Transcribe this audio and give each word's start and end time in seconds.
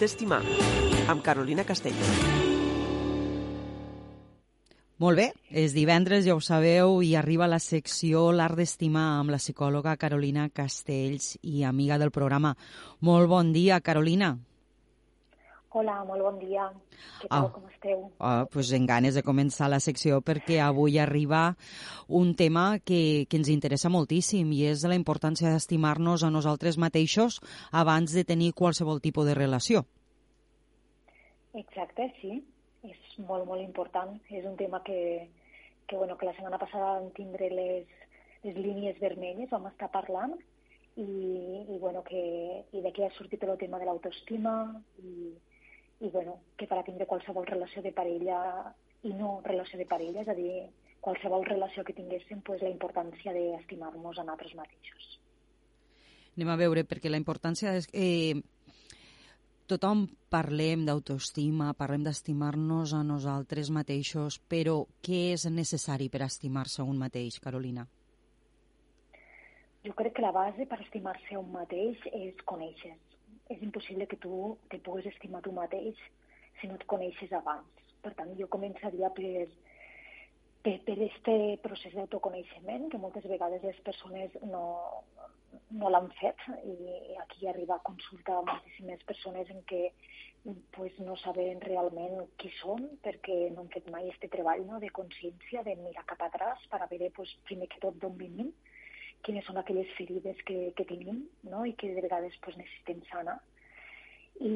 d'estimar, 0.00 0.42
amb 1.08 1.22
Carolina 1.22 1.64
Castelló. 1.64 2.42
Molt 5.02 5.18
bé, 5.18 5.26
és 5.50 5.74
divendres, 5.74 6.22
ja 6.22 6.36
ho 6.36 6.40
sabeu, 6.40 7.00
i 7.02 7.16
arriba 7.18 7.48
la 7.50 7.58
secció 7.58 8.28
L'Art 8.32 8.56
d'Estimar 8.60 9.18
amb 9.18 9.34
la 9.34 9.40
psicòloga 9.42 9.96
Carolina 9.98 10.46
Castells 10.54 11.34
i 11.42 11.64
amiga 11.66 11.98
del 11.98 12.14
programa. 12.14 12.54
Molt 13.00 13.28
bon 13.28 13.50
dia, 13.52 13.80
Carolina. 13.82 14.36
Hola, 15.74 15.96
molt 16.06 16.22
bon 16.22 16.36
dia. 16.38 16.68
Què 17.18 17.26
tal, 17.26 17.48
ah. 17.48 17.50
com 17.50 17.64
esteu? 17.66 18.02
Ah, 18.22 18.44
pues 18.46 18.68
en 18.76 18.84
ganes 18.86 19.16
de 19.18 19.24
començar 19.26 19.66
la 19.72 19.80
secció 19.82 20.20
perquè 20.22 20.60
avui 20.62 21.00
arriba 21.02 21.56
un 22.06 22.28
tema 22.38 22.78
que, 22.78 23.26
que 23.26 23.40
ens 23.40 23.48
interessa 23.50 23.90
moltíssim 23.90 24.52
i 24.54 24.60
és 24.70 24.84
la 24.86 24.94
importància 24.94 25.50
d'estimar-nos 25.50 26.22
a 26.22 26.30
nosaltres 26.30 26.78
mateixos 26.78 27.40
abans 27.82 28.14
de 28.14 28.22
tenir 28.22 28.52
qualsevol 28.54 29.02
tipus 29.02 29.26
de 29.26 29.34
relació. 29.34 29.82
Exacte, 31.58 32.06
sí. 32.20 32.38
És 32.86 33.00
molt, 33.26 33.42
molt 33.48 33.64
important. 33.64 34.12
És 34.30 34.46
un 34.46 34.54
tema 34.60 34.78
que, 34.86 35.26
que, 35.88 35.96
bueno, 35.96 36.14
que 36.20 36.28
la 36.28 36.36
setmana 36.36 36.60
passada 36.62 37.00
vam 37.00 37.08
tindre 37.18 37.48
les, 37.50 37.96
les 38.44 38.60
línies 38.60 39.00
vermelles, 39.02 39.50
vam 39.50 39.66
estar 39.72 39.90
parlant, 39.90 40.36
i, 40.94 41.08
i, 41.66 41.80
bueno, 41.82 42.04
que, 42.06 42.22
i 42.70 42.84
d'aquí 42.86 43.02
ha 43.02 43.10
sortit 43.18 43.42
el 43.42 43.58
tema 43.58 43.82
de 43.82 43.90
l'autoestima 43.90 44.54
i, 45.02 45.32
i 46.00 46.10
bueno, 46.10 46.40
que 46.56 46.66
per 46.66 46.78
a 46.80 46.86
tindre 46.86 47.06
qualsevol 47.06 47.46
relació 47.46 47.82
de 47.82 47.92
parella 47.92 48.38
i 49.04 49.12
no 49.14 49.40
relació 49.44 49.78
de 49.78 49.86
parella, 49.86 50.24
és 50.24 50.28
a 50.28 50.36
dir, 50.36 50.64
qualsevol 51.04 51.44
relació 51.46 51.84
que 51.84 51.94
tinguéssim, 51.96 52.40
pues, 52.42 52.62
la 52.62 52.72
importància 52.72 53.34
d'estimar-nos 53.36 54.18
a 54.18 54.24
nosaltres 54.24 54.56
mateixos. 54.58 55.10
Anem 56.34 56.50
a 56.50 56.58
veure, 56.58 56.84
perquè 56.88 57.12
la 57.12 57.20
importància 57.20 57.76
és... 57.78 57.88
Eh, 57.92 58.40
tothom 59.70 60.04
parlem 60.28 60.82
d'autoestima, 60.84 61.70
parlem 61.78 62.02
d'estimar-nos 62.04 62.92
a 62.92 63.02
nosaltres 63.06 63.70
mateixos, 63.72 64.40
però 64.50 64.82
què 65.04 65.30
és 65.36 65.46
necessari 65.48 66.10
per 66.12 66.24
estimar-se 66.26 66.82
a 66.82 66.88
un 66.88 66.98
mateix, 67.00 67.38
Carolina? 67.40 67.86
Jo 69.84 69.92
crec 69.96 70.16
que 70.16 70.24
la 70.24 70.32
base 70.32 70.66
per 70.68 70.80
estimar-se 70.82 71.36
a 71.36 71.40
un 71.40 71.50
mateix 71.52 72.00
és 72.12 72.36
conèixer 72.48 72.92
és 73.52 73.62
impossible 73.62 74.06
que 74.10 74.20
tu 74.24 74.56
te 74.72 74.80
puguis 74.86 75.08
estimar 75.10 75.42
tu 75.44 75.52
mateix 75.52 76.00
si 76.60 76.70
no 76.70 76.78
et 76.78 76.86
coneixes 76.90 77.32
abans. 77.32 77.84
Per 78.04 78.12
tant, 78.16 78.32
jo 78.38 78.48
començaria 78.52 79.10
per, 79.16 79.46
per, 80.64 80.76
per 80.86 80.96
este 81.08 81.36
procés 81.64 81.96
d'autoconeixement, 81.96 82.90
que 82.92 83.00
moltes 83.00 83.26
vegades 83.28 83.64
les 83.64 83.80
persones 83.86 84.36
no, 84.48 84.64
no 85.80 85.90
l'han 85.92 86.10
fet 86.20 86.40
i 86.64 87.16
aquí 87.22 87.48
arriba 87.48 87.78
a 87.78 87.86
consultar 87.88 88.42
moltíssimes 88.48 89.02
persones 89.08 89.50
en 89.54 89.64
què 89.70 89.82
pues, 90.76 90.96
no 91.00 91.16
saben 91.22 91.60
realment 91.64 92.20
qui 92.40 92.50
són 92.60 92.86
perquè 93.04 93.38
no 93.54 93.64
han 93.64 93.72
fet 93.72 93.88
mai 93.92 94.10
este 94.12 94.28
treball 94.32 94.64
no, 94.68 94.80
de 94.82 94.92
consciència, 95.00 95.64
de 95.66 95.76
mirar 95.80 96.04
cap 96.10 96.24
atràs 96.28 96.64
per 96.72 96.82
veure 96.90 97.10
pues, 97.16 97.32
primer 97.48 97.70
que 97.72 97.82
tot 97.84 98.00
d'on 98.00 98.16
venim 98.20 98.52
quines 99.24 99.46
són 99.48 99.58
aquelles 99.60 99.90
ferides 99.98 100.40
que, 100.48 100.70
que 100.76 100.86
tenim 100.88 101.24
no? 101.48 101.64
i 101.64 101.74
que 101.80 101.92
de 101.96 102.04
vegades 102.04 102.36
pues, 102.44 102.56
necessitem 102.60 103.02
sanar. 103.10 103.38
I, 104.40 104.54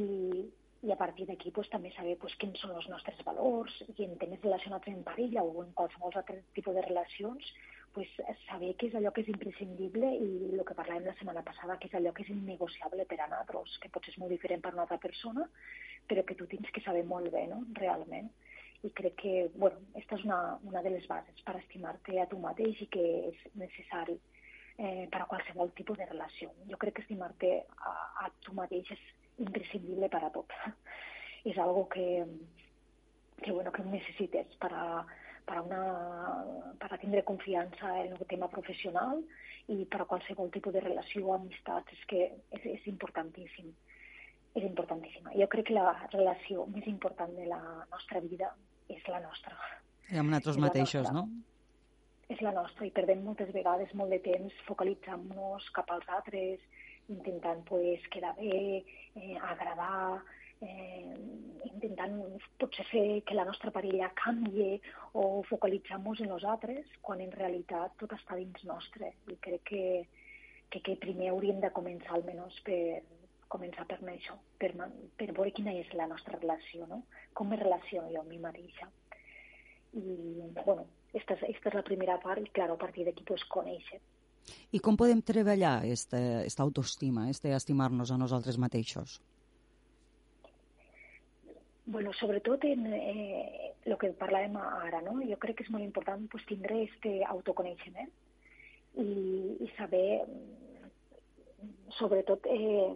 i 0.86 0.92
a 0.92 0.98
partir 0.98 1.26
d'aquí 1.26 1.50
pues, 1.54 1.70
també 1.72 1.90
saber 1.94 2.16
pues, 2.22 2.36
quins 2.42 2.60
són 2.62 2.76
els 2.76 2.88
nostres 2.92 3.18
valors 3.26 3.74
i 3.96 4.04
en 4.06 4.14
temes 4.20 4.44
relacionats 4.44 4.90
amb 4.92 5.04
parella 5.06 5.42
o 5.46 5.64
en 5.64 5.74
qualsevol 5.78 6.14
altre 6.14 6.42
tipus 6.54 6.76
de 6.76 6.84
relacions, 6.86 7.52
pues, 7.96 8.10
saber 8.46 8.74
què 8.78 8.90
és 8.90 8.96
allò 8.98 9.10
que 9.14 9.24
és 9.24 9.30
imprescindible 9.32 10.10
i 10.22 10.28
el 10.52 10.64
que 10.66 10.76
parlàvem 10.78 11.08
la 11.08 11.16
setmana 11.18 11.42
passada, 11.46 11.78
que 11.80 11.88
és 11.90 11.96
allò 11.98 12.12
que 12.14 12.22
és 12.26 12.30
innegociable 12.34 13.06
per 13.10 13.18
a 13.24 13.30
nosaltres, 13.30 13.78
que 13.82 13.90
potser 13.94 14.14
és 14.14 14.20
molt 14.22 14.34
diferent 14.34 14.62
per 14.62 14.70
a 14.70 14.76
una 14.76 14.84
altra 14.84 15.00
persona, 15.02 15.48
però 16.10 16.24
que 16.24 16.36
tu 16.38 16.46
tens 16.46 16.70
que 16.74 16.84
saber 16.84 17.04
molt 17.08 17.32
bé, 17.34 17.46
no?, 17.50 17.64
realment. 17.80 18.30
I 18.86 18.92
crec 18.94 19.16
que, 19.18 19.32
bueno, 19.56 19.80
aquesta 19.90 20.20
és 20.20 20.24
una, 20.28 20.38
una 20.62 20.82
de 20.84 20.92
les 20.94 21.06
bases 21.10 21.42
per 21.42 21.56
estimar-te 21.58 22.20
a 22.22 22.28
tu 22.30 22.38
mateix 22.38 22.84
i 22.84 22.86
que 22.94 23.06
és 23.32 23.40
necessari 23.58 24.14
eh, 24.78 25.06
per 25.10 25.22
a 25.22 25.28
qualsevol 25.30 25.72
tipus 25.76 25.98
de 25.98 26.06
relació. 26.06 26.52
Jo 26.70 26.78
crec 26.80 26.96
que 26.96 27.04
estimar-te 27.04 27.52
a, 27.82 27.94
a 28.24 28.30
tu 28.44 28.54
mateix 28.56 28.92
és 28.94 29.04
imprescindible 29.44 30.08
per 30.12 30.22
a 30.24 30.30
tot. 30.34 30.54
és 31.48 31.58
algo 31.58 31.86
que, 31.88 32.26
que, 33.42 33.50
bueno, 33.50 33.72
que 33.72 33.84
necessites 33.86 34.54
per 34.62 34.70
a, 34.74 34.86
per 35.48 35.58
a, 35.58 35.62
una, 35.62 35.82
per 36.80 36.90
a 36.92 36.98
tindre 37.00 37.24
confiança 37.26 37.92
en 38.04 38.14
el 38.16 38.24
tema 38.30 38.50
professional 38.52 39.22
i 39.72 39.84
per 39.90 40.02
a 40.02 40.08
qualsevol 40.08 40.50
tipus 40.54 40.74
de 40.74 40.82
relació 40.84 41.26
o 41.28 41.36
amistats. 41.36 41.92
És 41.94 42.06
que 42.10 42.24
és, 42.58 42.66
és 42.78 42.88
importantíssim. 42.90 43.70
És 44.56 44.64
importantíssima. 44.64 45.34
Jo 45.36 45.46
crec 45.50 45.68
que 45.68 45.76
la 45.76 45.92
relació 46.12 46.66
més 46.72 46.86
important 46.90 47.34
de 47.36 47.46
la 47.50 47.60
nostra 47.92 48.22
vida 48.24 48.54
és 48.90 49.04
la 49.12 49.20
nostra. 49.22 49.54
I 50.08 50.18
amb 50.22 50.32
nosaltres 50.32 50.58
mateixos, 50.62 51.10
no? 51.12 51.26
És 52.28 52.40
la 52.44 52.52
nostra 52.52 52.86
i 52.86 52.92
perdem 52.94 53.22
moltes 53.24 53.50
vegades 53.54 53.92
molt 53.96 54.12
de 54.12 54.20
temps 54.24 54.56
focalitzant-nos 54.66 55.68
cap 55.76 55.88
als 55.94 56.08
altres, 56.18 56.64
intentant 57.08 57.62
pues, 57.68 58.04
quedar 58.12 58.34
bé, 58.36 58.82
eh, 59.16 59.36
agradar, 59.50 60.20
eh, 60.60 61.14
intentant 61.70 62.18
potser 62.60 62.84
fer 62.90 63.06
que 63.24 63.36
la 63.38 63.46
nostra 63.48 63.72
parella 63.72 64.10
canvi 64.22 64.74
o 65.14 65.42
focalitzar-nos 65.48 66.20
en 66.20 66.32
nosaltres, 66.34 66.90
quan 67.00 67.22
en 67.24 67.32
realitat 67.32 67.96
tot 68.02 68.12
està 68.12 68.36
dins 68.36 68.64
nostre. 68.68 69.14
I 69.32 69.38
crec 69.48 69.64
que, 69.72 69.84
que, 70.68 70.82
que 70.84 70.98
primer 71.00 71.32
hauríem 71.32 71.64
de 71.64 71.72
començar 71.72 72.18
almenys 72.18 72.60
per 72.66 73.00
començar 73.48 73.86
per 73.88 73.96
això, 74.12 74.36
per, 74.60 74.74
per 75.16 75.30
veure 75.32 75.54
quina 75.56 75.72
és 75.80 75.88
la 75.96 76.06
nostra 76.10 76.36
relació, 76.36 76.84
no? 76.86 77.04
com 77.32 77.48
me 77.48 77.56
relaciono 77.56 78.12
jo 78.12 78.20
amb 78.20 78.28
mi 78.28 78.38
mateixa. 78.42 78.90
I, 79.96 80.02
bueno, 80.66 80.84
esta 81.14 81.34
és, 81.38 81.44
esta 81.54 81.70
és 81.70 81.76
la 81.78 81.84
primera 81.86 82.18
part 82.22 82.42
i, 82.42 82.50
clar, 82.52 82.70
a 82.72 82.80
partir 82.80 83.06
d'aquí, 83.06 83.24
pues, 83.28 83.44
conèixer. 83.52 84.00
I 84.72 84.80
com 84.84 84.96
podem 84.96 85.20
treballar 85.24 85.82
esta, 85.86 86.18
esta 86.44 86.64
autoestima, 86.64 87.28
este 87.30 87.52
estimar-nos 87.56 88.12
a 88.12 88.18
nosaltres 88.20 88.58
mateixos? 88.58 89.18
Bueno, 91.88 92.12
sobretot 92.12 92.64
en 92.68 92.86
eh, 92.92 93.72
el 93.84 93.96
que 93.96 94.12
parlàvem 94.20 94.56
ara, 94.60 95.00
no? 95.04 95.18
Jo 95.24 95.38
crec 95.40 95.56
que 95.58 95.64
és 95.64 95.70
molt 95.72 95.84
important 95.84 96.26
pues, 96.28 96.44
tindre 96.48 96.82
este 96.84 97.14
autoconeixement 97.24 98.10
i, 99.00 99.08
i 99.64 99.68
saber, 99.78 100.20
sobretot, 101.96 102.44
eh, 102.52 102.90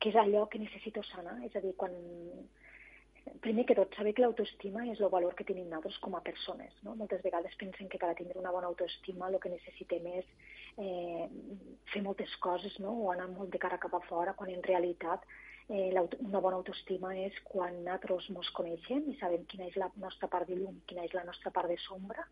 què 0.00 0.12
és 0.12 0.18
allò 0.20 0.46
que 0.52 0.60
necessito 0.60 1.04
sanar. 1.08 1.38
És 1.48 1.56
a 1.56 1.64
dir, 1.64 1.72
quan 1.80 1.96
primer 3.40 3.64
que 3.66 3.76
tot, 3.76 3.92
saber 3.96 4.12
que 4.14 4.22
l'autoestima 4.24 4.84
és 4.92 5.00
el 5.00 5.10
valor 5.12 5.34
que 5.36 5.46
tenim 5.48 5.68
nosaltres 5.68 5.98
com 6.04 6.16
a 6.16 6.22
persones. 6.24 6.74
No? 6.86 6.94
Moltes 6.98 7.22
vegades 7.24 7.56
pensen 7.60 7.88
que 7.88 8.00
per 8.00 8.10
a 8.12 8.16
tindre 8.18 8.40
una 8.40 8.52
bona 8.54 8.68
autoestima 8.70 9.28
el 9.28 9.38
que 9.40 9.52
necessitem 9.52 10.08
és 10.12 10.26
eh, 10.78 11.28
fer 11.92 12.02
moltes 12.04 12.34
coses 12.44 12.76
no? 12.84 12.92
o 13.04 13.10
anar 13.12 13.30
molt 13.32 13.52
de 13.52 13.62
cara 13.62 13.80
cap 13.80 13.94
a 13.96 14.02
fora, 14.08 14.36
quan 14.38 14.52
en 14.52 14.62
realitat 14.66 15.24
eh, 15.70 15.90
una 16.18 16.40
bona 16.40 16.60
autoestima 16.60 17.14
és 17.16 17.36
quan 17.48 17.80
nosaltres 17.84 18.30
ens 18.34 18.52
coneixem 18.56 19.08
i 19.08 19.16
sabem 19.20 19.46
quina 19.50 19.68
és 19.70 19.78
la 19.80 19.90
nostra 20.02 20.28
part 20.28 20.48
de 20.50 20.58
llum, 20.58 20.80
quina 20.86 21.06
és 21.06 21.16
la 21.16 21.24
nostra 21.28 21.52
part 21.54 21.70
de 21.70 21.78
sombra 21.86 22.26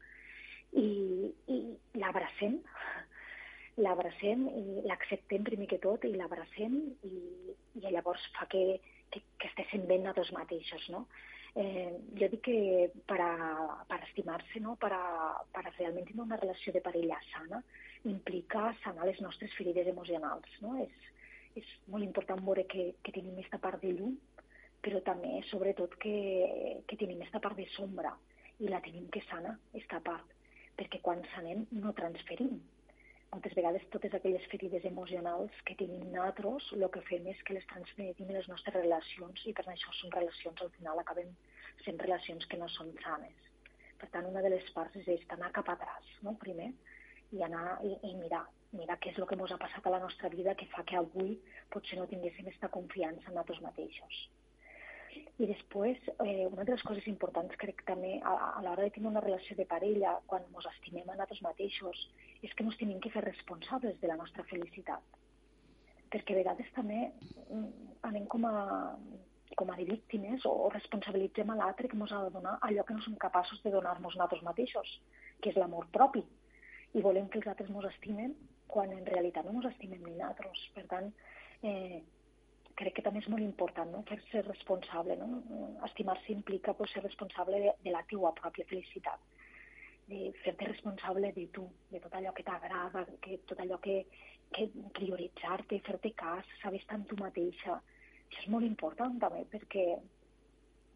i, 0.76 1.32
i 1.49 1.59
l'abracem 2.00 2.59
l'abracem 3.84 4.47
i 4.50 4.87
l'acceptem 4.91 5.44
primer 5.47 5.69
que 5.70 5.81
tot 5.82 6.05
i 6.05 6.15
l'abracem 6.16 6.81
i, 7.06 7.15
i 7.78 7.93
llavors 7.94 8.25
fa 8.37 8.49
que 8.50 8.65
que, 9.10 9.22
que 9.38 9.50
estiguessin 9.50 9.86
bé 9.88 9.98
nosaltres 9.98 10.32
mateixos, 10.36 10.88
no? 10.94 11.06
Eh, 11.58 11.91
jo 12.20 12.28
dic 12.30 12.42
que 12.46 12.58
per, 13.08 13.19
a, 13.24 13.34
per 13.88 13.98
estimar-se, 14.06 14.60
no? 14.62 14.76
per, 14.80 14.92
a, 14.94 15.04
per 15.54 15.64
a 15.64 15.72
realment 15.78 16.06
tenir 16.06 16.22
una 16.22 16.38
relació 16.38 16.74
de 16.74 16.82
parella 16.84 17.19
sana, 17.32 17.62
implica 18.06 18.69
sanar 18.84 19.08
les 19.08 19.20
nostres 19.25 19.55
ferides 19.58 19.88
emocionals. 19.90 20.58
No? 20.62 20.76
És, 20.84 21.08
és 21.58 21.70
molt 21.90 22.06
important 22.06 22.44
veure 22.46 22.66
que, 22.70 22.93
que 23.02 23.14
tenim 23.16 23.34
aquesta 23.34 23.60
part 23.64 23.82
de 23.82 23.94
llum, 23.96 24.14
però 24.84 25.00
també, 25.06 25.40
sobretot, 25.50 25.96
que, 26.02 26.16
que 26.87 26.99
tenim 27.00 27.22
aquesta 27.22 27.43
part 27.43 27.58
de 27.58 27.66
sombra 27.75 28.14
i 28.62 28.70
la 28.70 28.82
tenim 28.84 29.08
que 29.14 29.25
sana, 29.26 29.56
aquesta 29.72 30.02
part, 30.05 30.34
perquè 30.78 31.00
quan 31.02 31.25
sanem 31.32 31.64
no 31.75 31.94
transferim, 31.99 32.60
moltes 33.32 33.54
vegades 33.54 33.84
totes 33.92 34.14
aquelles 34.16 34.44
ferides 34.52 34.84
emocionals 34.88 35.56
que 35.69 35.76
tenim 35.80 36.04
nosaltres, 36.12 36.70
el 36.76 36.84
que 36.94 37.02
fem 37.10 37.26
és 37.32 37.42
que 37.44 37.56
les 37.56 37.66
transmetim 37.72 38.30
en 38.30 38.38
les 38.38 38.48
nostres 38.48 38.76
relacions 38.76 39.44
i 39.50 39.52
per 39.58 39.66
això 39.69 39.92
són 39.98 40.14
relacions, 40.14 40.62
al 40.64 40.72
final 40.78 41.02
acaben 41.02 41.34
sent 41.84 42.00
relacions 42.04 42.46
que 42.48 42.60
no 42.60 42.69
són 42.76 42.94
sanes. 43.04 43.44
Per 44.00 44.08
tant, 44.14 44.28
una 44.30 44.44
de 44.44 44.52
les 44.54 44.70
parts 44.76 44.96
és 45.16 45.26
anar 45.34 45.50
cap 45.58 45.69
atràs, 45.75 46.08
no? 46.25 46.36
primer, 46.40 46.70
i 47.36 47.44
anar 47.44 47.76
i, 47.84 47.92
i 48.08 48.14
mirar, 48.16 48.46
mirar 48.72 48.96
què 49.02 49.12
és 49.12 49.20
el 49.20 49.28
que 49.28 49.36
ens 49.36 49.52
ha 49.52 49.60
passat 49.60 49.86
a 49.86 49.92
la 49.92 50.00
nostra 50.04 50.31
vida 50.32 50.56
que 50.56 50.69
fa 50.72 50.84
que 50.88 50.96
avui 50.96 51.36
potser 51.74 51.98
no 51.98 52.08
tinguéssim 52.08 52.46
aquesta 52.46 52.72
confiança 52.72 53.28
en 53.28 53.34
nosaltres 53.36 53.60
mateixos. 53.66 54.22
I 55.38 55.46
després, 55.50 55.98
eh, 56.24 56.46
una 56.46 56.64
de 56.64 56.72
les 56.74 56.82
coses 56.86 57.06
importants 57.10 57.54
crec 57.60 57.84
també 57.90 58.16
a, 58.22 58.32
a 58.56 58.62
l'hora 58.64 58.86
de 58.86 58.94
tenir 58.94 59.10
una 59.10 59.22
relació 59.24 59.56
de 59.58 59.66
parella, 59.69 60.16
quan 60.31 60.46
ens 60.48 60.69
estimem 60.72 61.04
a 61.06 61.14
nosaltres 61.14 61.42
mateixos, 61.44 62.08
és 62.43 62.52
que 62.55 62.64
ens 62.64 62.76
tenim 62.79 63.00
que 63.02 63.11
fer 63.11 63.25
responsables 63.25 63.99
de 64.00 64.11
la 64.11 64.19
nostra 64.20 64.44
felicitat. 64.50 65.02
perquè 66.08 66.32
a 66.32 66.38
vegades 66.38 66.69
també 66.73 66.99
mm, 67.52 67.96
anem 68.08 68.25
com 68.32 68.46
a, 68.49 68.96
com 69.61 69.70
a 69.70 69.75
de 69.76 69.85
víctimes 69.85 70.46
o, 70.49 70.52
o 70.64 70.69
responsabilitzem 70.73 71.50
a 71.50 71.56
l'altre 71.58 71.88
que 71.88 71.99
ens 71.99 72.12
ha 72.12 72.23
de 72.25 72.31
donar 72.32 72.55
allò 72.64 72.85
que 72.85 72.94
no 72.96 73.02
som 73.05 73.17
capaços 73.20 73.61
de 73.62 73.73
donar-nos 73.75 74.14
nosaltres 74.14 74.43
mateixos, 74.46 74.88
que 75.43 75.50
és 75.50 75.58
l'amor 75.61 75.90
propi. 75.93 76.23
I 76.96 77.02
volem 77.05 77.29
que 77.29 77.43
els 77.43 77.50
altres 77.52 77.69
ens 77.69 77.90
estimen 77.90 78.32
quan 78.73 78.94
en 78.96 79.05
realitat 79.05 79.44
no 79.44 79.58
ens 79.58 79.69
estimem 79.75 80.00
ni 80.00 80.14
nosaltres. 80.14 80.64
Per 80.79 80.87
tant, 80.94 81.12
eh, 81.61 82.00
crec 82.81 82.96
que 82.96 83.05
també 83.05 83.20
és 83.20 83.29
molt 83.29 83.44
important 83.44 83.93
no? 83.93 84.00
fer-se 84.08 84.46
responsable. 84.49 85.19
No? 85.20 85.43
Estimar-se 85.91 86.32
implica 86.32 86.73
pues, 86.73 86.94
ser 86.96 87.05
responsable 87.05 87.61
de, 87.67 87.76
de 87.84 87.93
la 87.93 88.06
teua 88.08 88.32
pròpia 88.41 88.64
felicitat 88.73 89.20
fer-te 90.44 90.69
responsable 90.70 91.32
de 91.37 91.46
tu, 91.55 91.64
de 91.93 92.00
tot 92.02 92.14
allò 92.14 92.32
que 92.37 92.44
t'agrada, 92.46 93.05
que 93.25 93.40
tot 93.49 93.61
allò 93.62 93.79
que, 93.85 94.00
que 94.55 94.69
prioritzar-te, 94.99 95.81
fer-te 95.87 96.12
cas, 96.19 96.46
saber 96.62 96.81
estar 96.82 96.99
amb 96.99 97.08
tu 97.11 97.19
mateixa. 97.20 97.79
Això 98.29 98.44
és 98.44 98.49
molt 98.52 98.67
important 98.67 99.19
també, 99.23 99.44
perquè, 99.52 99.87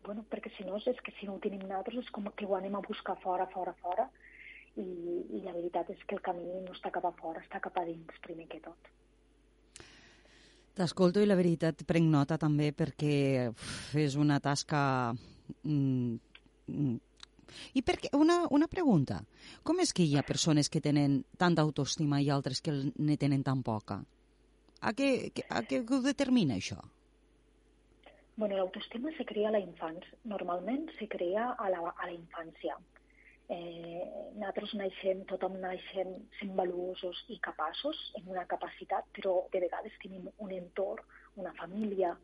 bueno, 0.04 0.24
perquè 0.30 0.52
si 0.56 0.66
no 0.68 0.78
és 0.78 1.00
que 1.04 1.14
si 1.18 1.28
no 1.28 1.36
ho 1.36 1.42
tenim 1.44 1.64
nosaltres 1.64 2.04
és 2.04 2.10
com 2.14 2.28
que 2.36 2.48
ho 2.48 2.56
anem 2.58 2.76
a 2.76 2.84
buscar 2.86 3.16
fora, 3.22 3.48
fora, 3.54 3.74
fora, 3.80 4.08
i, 4.76 4.84
i 5.36 5.42
la 5.44 5.52
veritat 5.52 5.90
és 5.92 6.02
que 6.08 6.16
el 6.16 6.24
camí 6.24 6.44
no 6.64 6.74
està 6.74 6.92
cap 6.92 7.06
a 7.08 7.14
fora, 7.20 7.42
està 7.44 7.60
cap 7.60 7.76
a 7.78 7.86
dins 7.88 8.20
primer 8.24 8.48
que 8.48 8.60
tot. 8.64 8.92
T'escolto 10.72 11.20
i 11.20 11.28
la 11.28 11.36
veritat 11.36 11.82
prenc 11.84 12.08
nota 12.08 12.38
també 12.40 12.70
perquè 12.72 13.16
és 14.00 14.14
una 14.16 14.38
tasca 14.40 15.12
mm, 15.12 16.14
i 17.74 17.82
perquè, 17.82 18.12
una, 18.16 18.42
una 18.50 18.68
pregunta, 18.68 19.20
com 19.62 19.80
és 19.84 19.92
que 19.92 20.06
hi 20.06 20.16
ha 20.16 20.26
persones 20.26 20.70
que 20.72 20.82
tenen 20.84 21.22
tanta 21.38 21.62
autoestima 21.62 22.20
i 22.20 22.30
altres 22.30 22.60
que 22.60 22.74
ne 22.96 23.16
tenen 23.16 23.44
tan 23.46 23.62
poca? 23.62 24.02
A 24.82 24.90
què, 24.98 25.30
a 25.48 25.62
què 25.62 25.84
ho 25.84 26.00
determina 26.02 26.58
això? 26.58 26.80
Bueno, 28.34 28.56
l'autoestima 28.56 29.12
se 29.16 29.24
crea 29.28 29.50
a 29.50 29.54
la 29.54 29.60
infància. 29.60 30.16
Normalment 30.24 30.88
se 30.98 31.06
crea 31.08 31.52
a 31.52 31.68
la, 31.70 31.82
a 31.92 32.08
la 32.08 32.14
infància. 32.14 32.78
Eh, 33.52 34.02
nosaltres 34.38 34.72
naixem, 34.80 35.24
tothom 35.28 35.58
naixem 35.60 36.14
sent 36.38 36.52
valuosos 36.56 37.20
i 37.34 37.36
capaços 37.44 37.98
en 38.18 38.30
una 38.32 38.46
capacitat, 38.48 39.08
però 39.18 39.34
de 39.52 39.60
vegades 39.66 39.98
tenim 40.02 40.30
un 40.38 40.54
entorn, 40.56 41.04
una 41.42 41.52
família, 41.58 42.14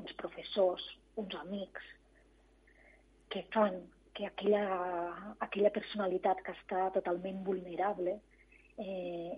uns 0.00 0.12
professors, 0.20 0.84
uns 1.22 1.36
amics, 1.38 1.86
que 3.30 3.44
fan 3.54 3.78
que 4.16 4.24
aquella, 4.26 4.64
aquella 5.44 5.72
personalitat 5.74 6.40
que 6.44 6.54
està 6.56 6.86
totalment 6.94 7.42
vulnerable 7.44 8.16
eh, 8.80 9.36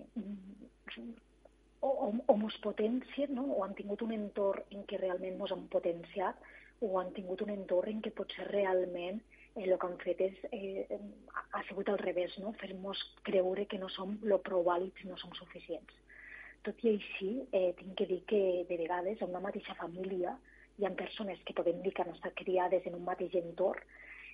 o, 1.81 1.89
o, 1.89 2.07
o 2.27 2.35
mos 2.39 2.55
no? 3.29 3.43
o 3.43 3.63
han 3.63 3.75
tingut 3.75 4.01
un 4.01 4.13
entorn 4.15 4.63
en 4.71 4.85
què 4.87 4.99
realment 5.01 5.37
mos 5.37 5.51
han 5.51 5.67
potenciat, 5.67 6.35
o 6.79 6.97
han 6.99 7.11
tingut 7.13 7.41
un 7.43 7.51
entorn 7.51 7.97
en 7.97 8.01
què 8.01 8.11
potser 8.15 8.47
realment 8.47 9.19
eh, 9.55 9.65
el 9.65 9.75
que 9.77 9.87
han 9.87 9.97
fet 10.03 10.21
és, 10.29 10.37
eh, 10.55 10.99
ha 11.51 11.63
sigut 11.67 11.89
al 11.89 11.99
revés, 11.99 12.37
no? 12.39 12.53
fer-nos 12.61 13.01
creure 13.27 13.67
que 13.67 13.79
no 13.79 13.89
som 13.91 14.15
lo 14.23 14.39
prou 14.45 14.63
vàlids 14.63 15.07
no 15.09 15.19
som 15.19 15.35
suficients. 15.35 15.95
Tot 16.63 16.79
i 16.83 16.95
així, 16.95 17.33
eh, 17.55 17.73
tinc 17.79 17.95
que 17.99 18.07
dir 18.07 18.23
que 18.27 18.41
de 18.69 18.77
vegades 18.79 19.21
en 19.21 19.31
una 19.35 19.43
mateixa 19.43 19.75
família 19.79 20.37
hi 20.79 20.87
ha 20.87 20.95
persones 20.95 21.39
que 21.43 21.55
podem 21.55 21.81
dir 21.83 21.91
que 21.91 22.03
han 22.03 22.15
estat 22.15 22.35
criades 22.39 22.85
en 22.87 22.95
un 22.95 23.03
mateix 23.07 23.35
entorn 23.35 23.83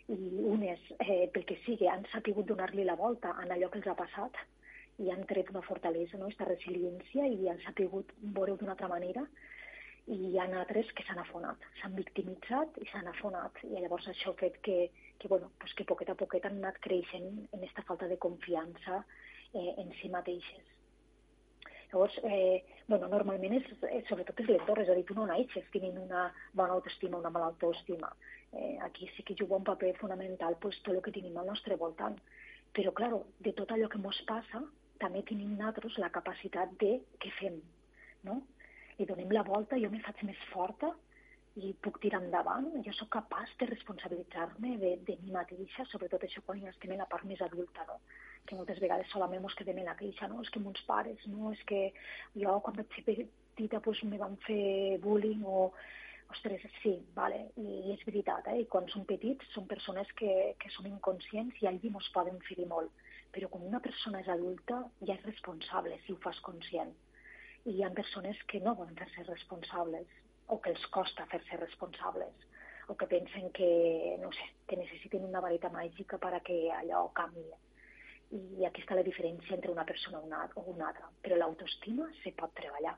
i 0.08 0.30
unes, 0.46 0.82
eh, 1.00 1.26
pel 1.34 1.46
que 1.50 1.58
sigui, 1.66 1.88
han 1.90 2.06
sapigut 2.12 2.46
donar-li 2.46 2.84
la 2.86 2.98
volta 3.00 3.34
en 3.42 3.52
allò 3.52 3.72
que 3.72 3.80
els 3.82 3.88
ha 3.90 3.98
passat 3.98 4.38
i 5.02 5.10
han 5.12 5.26
tret 5.28 5.50
una 5.52 5.64
fortalesa, 5.66 6.18
no? 6.18 6.30
aquesta 6.30 6.48
resiliència, 6.52 7.26
i 7.28 7.50
han 7.50 7.60
sapigut 7.66 8.12
veure-ho 8.38 8.56
d'una 8.60 8.76
altra 8.76 8.92
manera, 8.92 9.26
i 10.06 10.20
hi 10.30 10.38
ha 10.38 10.46
altres 10.62 10.92
que 10.94 11.04
s'han 11.08 11.20
afonat, 11.24 11.66
s'han 11.80 11.98
victimitzat 11.98 12.78
i 12.84 12.86
s'han 12.92 13.10
afonat, 13.10 13.58
i 13.66 13.74
llavors 13.74 14.08
això 14.12 14.36
ha 14.36 14.40
fet 14.44 14.62
que, 14.68 14.78
que, 15.18 15.28
bueno, 15.28 15.50
pues 15.60 15.74
que 15.74 15.88
poquet 15.90 16.14
a 16.14 16.18
poquet 16.20 16.46
han 16.46 16.62
anat 16.62 16.78
creixent 16.86 17.28
en 17.50 17.60
aquesta 17.60 17.84
falta 17.90 18.08
de 18.08 18.20
confiança 18.22 19.02
eh, 19.54 19.74
en 19.82 19.92
si 20.00 20.14
mateixes. 20.14 20.72
Llavors, 21.90 22.20
eh, 22.30 22.62
bueno, 22.88 23.10
normalment 23.10 23.58
és, 23.58 23.68
és, 23.90 24.06
sobretot 24.08 24.40
és 24.44 24.52
l'entorn, 24.52 24.86
és 24.86 24.94
a 24.94 24.96
dir, 24.98 25.06
tu 25.10 25.18
no 25.18 25.26
naixes 25.30 25.68
tenint 25.74 25.98
una 25.98 26.28
bona 26.54 26.78
autoestima 26.78 27.18
o 27.18 27.24
una 27.24 27.34
mala 27.34 27.50
autoestima 27.54 28.14
eh, 28.56 28.78
aquí 28.82 29.10
sí 29.16 29.24
que 29.24 29.36
juga 29.36 29.58
un 29.58 29.64
paper 29.64 29.96
fonamental 29.98 30.58
pues, 30.62 30.82
tot 30.82 30.96
el 30.96 31.02
que 31.02 31.12
tenim 31.12 31.38
al 31.38 31.48
nostre 31.48 31.76
voltant. 31.76 32.18
Però, 32.76 32.92
claro, 32.94 33.26
de 33.40 33.54
tot 33.54 33.72
allò 33.72 33.88
que 33.90 34.02
ens 34.02 34.22
passa, 34.28 34.62
també 35.00 35.24
tenim 35.28 35.56
nosaltres 35.56 35.98
la 36.02 36.12
capacitat 36.12 36.76
de 36.82 36.98
què 37.22 37.32
fem, 37.40 37.60
no? 38.28 38.42
I 39.00 39.08
donem 39.08 39.32
la 39.32 39.44
volta, 39.44 39.80
jo 39.80 39.90
me 39.92 40.02
faig 40.04 40.24
més 40.28 40.40
forta 40.52 40.92
i 41.56 41.72
puc 41.84 42.02
tirar 42.04 42.20
endavant, 42.24 42.68
jo 42.84 42.92
sóc 42.96 43.14
capaç 43.16 43.52
de 43.60 43.68
responsabilitzar-me 43.70 44.76
de, 44.82 44.92
de 45.08 45.16
mi 45.22 45.32
mateixa, 45.32 45.86
sobretot 45.88 46.26
això 46.28 46.44
quan 46.44 46.60
ja 46.64 46.72
estem 46.72 46.92
en 46.92 47.04
la 47.04 47.08
part 47.12 47.24
més 47.28 47.42
adulta, 47.44 47.86
no? 47.88 48.00
que 48.46 48.58
moltes 48.60 48.80
vegades 48.84 49.08
solament 49.10 49.44
ens 49.48 49.56
quedem 49.58 49.80
en 49.82 49.88
la 49.90 49.96
queixa, 50.00 50.28
no? 50.32 50.42
és 50.44 50.52
que 50.52 50.62
mons 50.64 50.82
pares, 50.88 51.24
no? 51.32 51.54
és 51.56 51.62
que 51.70 51.82
jo 52.36 52.58
quan 52.66 52.76
vaig 52.82 52.92
ser 52.98 53.06
petita 53.08 53.80
pues, 53.80 54.04
me 54.04 54.20
van 54.20 54.36
fer 54.44 55.00
bullying 55.04 55.48
o 55.48 55.70
ostres, 56.32 56.64
sí, 56.82 56.96
vale, 57.16 57.42
i, 57.62 57.94
és 57.94 58.04
veritat, 58.08 58.48
eh? 58.52 58.62
i 58.64 58.70
quan 58.72 58.88
som 58.94 59.06
petits 59.08 59.48
són 59.54 59.68
persones 59.70 60.10
que, 60.20 60.32
que 60.62 60.72
som 60.74 60.88
inconscients 60.90 61.62
i 61.62 61.70
allí 61.70 61.92
ens 61.92 62.10
poden 62.16 62.40
ferir 62.48 62.68
molt, 62.72 62.92
però 63.36 63.50
quan 63.52 63.68
una 63.68 63.82
persona 63.84 64.22
és 64.24 64.32
adulta 64.32 64.82
ja 65.02 65.16
és 65.16 65.26
responsable 65.28 66.00
si 66.06 66.14
ho 66.14 66.20
fas 66.24 66.40
conscient. 66.46 66.94
I 67.66 67.78
hi 67.78 67.84
ha 67.84 67.94
persones 67.98 68.42
que 68.52 68.62
no 68.64 68.76
volen 68.78 68.98
fer-se 69.00 69.26
responsables 69.28 70.12
o 70.48 70.60
que 70.62 70.72
els 70.74 70.86
costa 70.94 71.26
fer-se 71.32 71.58
responsables 71.62 72.46
o 72.88 72.96
que 72.96 73.08
pensen 73.08 73.50
que, 73.50 74.18
no 74.22 74.32
sé, 74.32 74.46
que 74.68 74.78
necessiten 74.78 75.26
una 75.26 75.42
vareta 75.42 75.72
màgica 75.74 76.20
per 76.22 76.36
a 76.38 76.42
que 76.46 76.58
allò 76.72 77.08
canvi. 77.18 77.46
I 78.36 78.66
aquí 78.68 78.84
està 78.84 78.98
la 78.98 79.06
diferència 79.06 79.56
entre 79.58 79.74
una 79.74 79.86
persona 79.86 80.22
o 80.22 80.64
una 80.70 80.90
altra. 80.92 81.10
Però 81.22 81.38
l'autoestima 81.38 82.08
se 82.22 82.34
pot 82.38 82.54
treballar. 82.58 82.94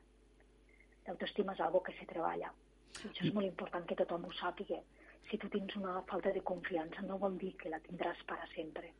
L'autoestima 1.06 1.54
és 1.56 1.62
algo 1.64 1.80
que 1.84 1.96
se 1.96 2.08
treballa. 2.08 2.52
Això 2.96 3.26
és 3.26 3.34
molt 3.34 3.46
important 3.46 3.86
que 3.86 3.98
tothom 3.98 4.26
ho 4.26 4.32
sàpiga. 4.38 4.80
Si 5.28 5.38
tu 5.38 5.50
tens 5.52 5.76
una 5.76 6.00
falta 6.08 6.32
de 6.32 6.40
confiança 6.40 7.04
no 7.04 7.18
vol 7.20 7.36
dir 7.38 7.54
que 7.60 7.70
la 7.72 7.80
tindràs 7.84 8.20
per 8.26 8.38
a 8.40 8.48
sempre. 8.54 8.90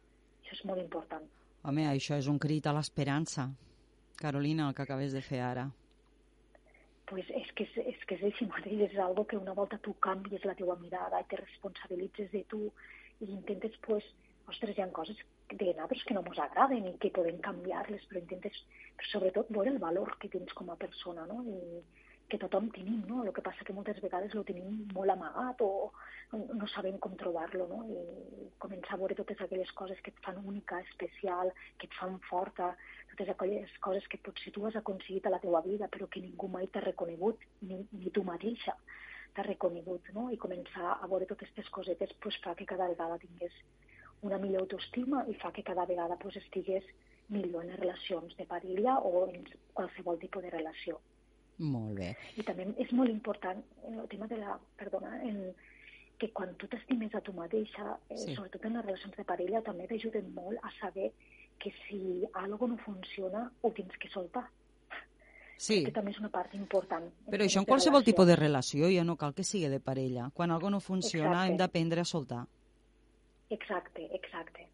Això 0.43 0.55
és 0.59 0.65
molt 0.69 0.83
important. 0.83 1.25
Home, 1.65 1.89
això 1.89 2.19
és 2.21 2.29
un 2.31 2.39
crit 2.39 2.67
a 2.67 2.75
l'esperança. 2.77 3.49
Carolina, 4.19 4.69
el 4.69 4.75
que 4.75 4.85
acabes 4.85 5.13
de 5.13 5.23
fer 5.23 5.41
ara. 5.41 5.69
pues 7.09 7.25
és 7.33 7.51
que 7.57 7.65
és, 7.65 7.77
és 7.95 8.01
que 8.05 8.17
és 8.19 8.25
així 8.29 8.47
mateix, 8.51 8.81
és 8.91 8.99
algo 9.01 9.25
que 9.25 9.39
una 9.39 9.55
volta 9.57 9.79
tu 9.85 9.95
canvies 10.05 10.45
la 10.45 10.55
teua 10.59 10.77
mirada 10.77 11.21
i 11.23 11.27
te 11.31 11.39
responsabilitzes 11.41 12.31
de 12.35 12.43
tu 12.53 12.67
i 13.25 13.31
intentes, 13.33 13.79
pues, 13.87 14.05
ostres, 14.53 14.77
hi 14.77 14.85
ha 14.85 14.91
coses 14.99 15.17
de 15.49 15.71
nosaltres 15.71 16.05
que 16.05 16.17
no 16.17 16.23
ens 16.27 16.43
agraden 16.45 16.91
i 16.91 16.93
que 17.01 17.13
podem 17.17 17.41
canviar-les, 17.47 18.05
però 18.11 18.21
intentes, 18.21 18.61
però 18.99 19.09
sobretot, 19.13 19.53
veure 19.57 19.73
el 19.73 19.81
valor 19.81 20.15
que 20.21 20.29
tens 20.35 20.53
com 20.59 20.69
a 20.69 20.77
persona, 20.77 21.25
no? 21.31 21.41
I, 21.49 21.81
que 22.29 22.39
tothom 22.39 22.69
tenim, 22.75 23.01
no? 23.09 23.23
El 23.25 23.33
que 23.33 23.43
passa 23.45 23.65
que 23.65 23.73
moltes 23.73 23.99
vegades 24.05 24.35
ho 24.37 24.45
tenim 24.45 24.83
molt 24.93 25.13
amagat 25.15 25.63
o 25.65 25.91
no 26.33 26.69
sabem 26.69 26.99
com 27.01 27.17
trobar-lo, 27.17 27.67
no? 27.71 27.79
I 27.89 28.49
començar 28.61 28.97
a 28.97 29.01
veure 29.01 29.17
totes 29.17 29.41
aquelles 29.41 29.71
coses 29.81 30.01
que 30.05 30.13
et 30.13 30.21
fan 30.25 30.41
única, 30.45 30.81
especial, 30.91 31.53
que 31.81 31.89
et 31.89 31.97
fan 31.97 32.19
forta, 32.29 32.75
totes 33.15 33.33
aquelles 33.33 33.73
coses 33.85 34.07
que 34.13 34.21
potser 34.29 34.53
tu 34.53 34.67
has 34.69 34.77
aconseguit 34.77 35.27
a 35.27 35.33
la 35.35 35.41
teua 35.45 35.65
vida 35.65 35.89
però 35.89 36.07
que 36.13 36.21
ningú 36.21 36.53
mai 36.53 36.69
t'ha 36.69 36.85
reconegut, 36.85 37.49
ni, 37.63 37.81
ni 37.93 38.13
tu 38.13 38.25
mateixa 38.29 38.77
t'ha 39.35 39.47
reconegut, 39.49 40.13
no? 40.13 40.29
I 40.31 40.37
començar 40.37 40.99
a 40.99 41.09
veure 41.09 41.27
totes 41.27 41.49
aquestes 41.49 41.73
cosetes 41.73 42.13
pues, 42.21 42.37
fa 42.45 42.55
que 42.59 42.69
cada 42.69 42.89
vegada 42.93 43.21
tingués 43.25 43.55
una 44.29 44.39
millor 44.43 44.67
autoestima 44.67 45.25
i 45.31 45.37
fa 45.41 45.53
que 45.55 45.65
cada 45.65 45.87
vegada 45.87 46.19
pues, 46.21 46.37
estigués 46.37 46.85
millor 47.29 47.65
en 47.65 47.71
les 47.73 47.81
relacions 47.81 48.37
de 48.37 48.45
parella 48.45 48.99
o 48.99 49.29
en 49.29 49.47
qualsevol 49.73 50.19
tipus 50.19 50.43
de 50.43 50.51
relació. 50.51 51.01
Molt 51.59 51.97
bé. 51.99 52.13
I 52.39 52.45
també 52.47 52.69
és 52.79 52.93
molt 52.95 53.11
important 53.11 53.63
el 53.91 54.07
tema 54.11 54.29
de 54.31 54.39
la, 54.39 54.55
perdona, 54.79 55.17
en, 55.27 55.41
que 56.19 56.31
quan 56.35 56.55
tu 56.59 56.69
t'estimes 56.71 57.15
a 57.15 57.23
tu 57.25 57.33
mateixa, 57.35 57.97
eh, 58.11 58.19
sí. 58.19 58.35
sobretot 58.35 58.65
en 58.67 58.79
les 58.79 58.87
relacions 58.87 59.17
de 59.17 59.25
parella, 59.27 59.63
també 59.67 59.89
t'ajuden 59.91 60.31
molt 60.35 60.63
a 60.63 60.71
saber 60.79 61.11
que 61.59 61.73
si 61.87 62.01
algo 62.39 62.69
no 62.71 62.79
funciona 62.79 63.49
ho 63.63 63.71
tens 63.75 63.97
que 63.99 64.11
soltar. 64.11 64.47
Sí. 65.59 65.81
Que 65.83 65.91
també 65.91 66.13
és 66.15 66.21
una 66.23 66.31
part 66.31 66.53
important. 66.55 67.09
Però 67.27 67.43
això 67.43 67.59
en 67.59 67.67
qualsevol 67.67 67.99
relació. 67.99 68.13
tipus 68.13 68.29
de 68.31 68.37
relació, 68.39 68.91
ja 68.95 69.05
no 69.05 69.17
cal 69.19 69.35
que 69.35 69.43
sigui 69.43 69.71
de 69.71 69.81
parella. 69.83 70.31
Quan 70.35 70.53
algo 70.55 70.71
no 70.71 70.79
funciona 70.79 71.33
exacte. 71.33 71.51
hem 71.51 71.57
d'aprendre 71.59 72.01
a 72.03 72.05
soltar. 72.05 72.45
Exacte, 73.51 74.07
exacte. 74.15 74.69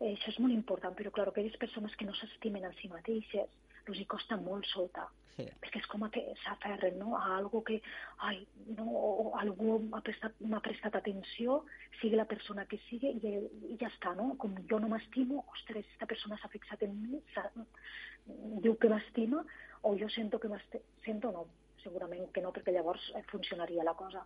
Eh, 0.00 0.14
això 0.14 0.32
és 0.32 0.40
molt 0.40 0.54
important, 0.54 0.96
però 0.96 1.12
clar, 1.12 1.28
aquelles 1.28 1.56
persones 1.60 1.94
que 1.96 2.06
no 2.08 2.14
s'estimen 2.16 2.64
a 2.64 2.72
si 2.80 2.88
mateixes, 2.88 3.52
els 3.92 4.00
hi 4.00 4.08
costa 4.10 4.38
molt 4.40 4.66
soltar. 4.70 5.08
Sí. 5.34 5.44
Perquè 5.62 5.80
és 5.80 5.86
com 5.90 6.04
que 6.14 6.22
s'aferren 6.44 7.00
no? 7.00 7.16
a 7.18 7.24
algo 7.36 7.64
que 7.66 7.80
ai, 8.28 8.44
no, 8.76 8.84
o 8.86 9.32
algú 9.40 9.80
m'ha 9.82 10.00
prestat, 10.06 10.36
prestat 10.62 10.98
atenció, 11.00 11.58
sigui 11.98 12.20
la 12.20 12.28
persona 12.30 12.66
que 12.70 12.78
sigui, 12.84 13.10
i, 13.18 13.34
i 13.72 13.78
ja 13.80 13.90
està, 13.90 14.14
no? 14.14 14.30
Com 14.38 14.54
jo 14.70 14.78
no 14.78 14.92
m'estimo, 14.92 15.42
ostres, 15.56 15.82
aquesta 15.88 16.10
persona 16.14 16.38
s'ha 16.38 16.52
fixat 16.54 16.86
en 16.86 16.94
mi, 17.02 17.22
diu 18.62 18.78
que 18.78 18.92
m'estima, 18.92 19.42
o 19.82 19.96
jo 19.98 20.08
sento 20.14 20.38
que 20.38 20.52
m'estic... 20.52 20.86
Sento 21.04 21.34
no, 21.34 21.48
segurament 21.82 22.30
que 22.32 22.42
no, 22.44 22.52
perquè 22.54 22.72
llavors 22.74 23.10
eh, 23.14 23.22
funcionaria 23.32 23.84
la 23.84 23.96
cosa. 23.98 24.22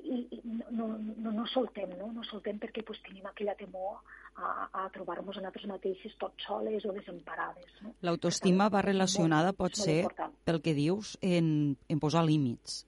I, 0.00 0.24
i 0.36 0.40
no, 0.44 0.88
no, 0.98 1.32
no 1.32 1.44
soltem, 1.52 1.92
no? 2.00 2.10
No 2.16 2.24
soltem 2.28 2.58
perquè 2.60 2.82
pues, 2.88 3.00
tenim 3.06 3.28
aquella 3.28 3.56
temor 3.60 4.00
a, 4.38 4.68
a 4.84 4.88
trobar-nos 4.94 5.36
a 5.36 5.42
nosaltres 5.42 5.66
mateixes 5.70 6.14
tot 6.22 6.34
soles 6.46 6.84
o 6.86 6.94
desemparades. 6.94 7.70
No? 7.82 7.94
L'autoestima 8.06 8.68
va 8.72 8.82
relacionada, 8.86 9.52
molt, 9.52 9.60
pot 9.62 9.78
ser, 9.78 10.00
pel 10.46 10.60
que 10.62 10.74
dius, 10.76 11.16
en, 11.20 11.76
en 11.88 12.02
posar 12.02 12.24
límits. 12.26 12.84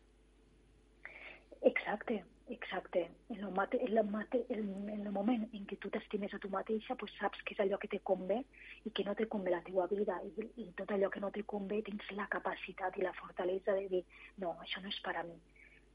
Exacte, 1.67 2.23
exacte. 2.49 3.03
En 3.29 3.43
el, 3.43 3.53
mate, 3.57 3.81
en, 3.83 3.99
el 3.99 4.07
mate, 4.07 4.45
en, 4.49 4.71
en 4.95 5.07
el 5.07 5.13
moment 5.13 5.45
en 5.57 5.67
què 5.69 5.79
tu 5.83 5.91
t'estimes 5.93 6.35
a 6.35 6.41
tu 6.43 6.51
mateixa, 6.55 6.97
pues 7.01 7.13
saps 7.19 7.43
que 7.45 7.57
és 7.57 7.63
allò 7.67 7.79
que 7.83 7.91
te 7.91 8.01
convé 8.13 8.41
i 8.87 8.95
que 8.95 9.05
no 9.05 9.17
te 9.19 9.27
convé 9.29 9.55
la 9.57 9.63
teva 9.67 9.91
vida. 9.91 10.21
I, 10.31 10.49
I 10.65 10.71
tot 10.79 10.95
allò 10.95 11.11
que 11.11 11.23
no 11.23 11.35
te 11.35 11.45
convé 11.55 11.83
tens 11.87 12.11
la 12.17 12.31
capacitat 12.33 12.99
i 12.99 13.07
la 13.07 13.17
fortalesa 13.19 13.77
de 13.77 13.89
dir 13.93 14.05
no, 14.39 14.55
això 14.63 14.83
no 14.83 14.93
és 14.93 15.01
per 15.05 15.19
a 15.19 15.27
mi. 15.27 15.39